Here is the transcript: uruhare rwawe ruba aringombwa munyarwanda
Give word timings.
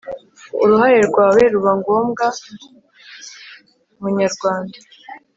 uruhare 0.63 0.99
rwawe 1.09 1.41
ruba 1.53 1.71
aringombwa 1.71 2.25
munyarwanda 3.99 4.77